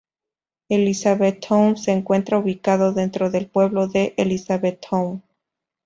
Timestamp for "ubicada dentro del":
2.39-3.45